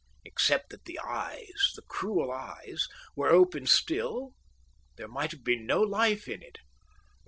[0.25, 4.31] Except that the eyes, the cruel eyes, were open still,
[4.97, 6.57] there might have been no life in it.